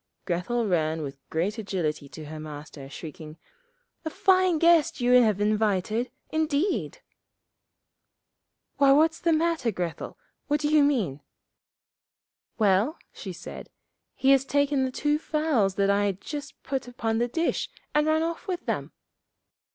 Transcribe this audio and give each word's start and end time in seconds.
Grethel 0.25 0.65
ran 0.65 1.03
with 1.03 1.19
great 1.29 1.59
agility 1.59 2.09
to 2.09 2.25
her 2.25 2.39
Master, 2.39 2.89
shrieking, 2.89 3.37
'A 4.03 4.09
fine 4.09 4.57
guest 4.57 4.99
you 4.99 5.11
have 5.21 5.39
invited, 5.39 6.09
indeed!' 6.31 7.03
'Why, 8.77 8.93
what's 8.93 9.19
the 9.19 9.31
matter, 9.31 9.69
Grethel? 9.69 10.17
What 10.47 10.59
do 10.59 10.69
you 10.69 10.81
mean?' 10.83 11.21
'Well,' 12.57 12.97
she 13.13 13.31
said, 13.31 13.69
'he 14.15 14.31
has 14.31 14.43
taken 14.43 14.85
the 14.85 14.91
two 14.91 15.19
fowls 15.19 15.75
that 15.75 15.91
I 15.91 16.05
had 16.05 16.19
just 16.19 16.63
put 16.63 16.87
upon 16.87 17.19
the 17.19 17.27
dish, 17.27 17.69
and 17.93 18.07
run 18.07 18.23
off 18.23 18.47
with 18.47 18.65
them.' 18.65 18.93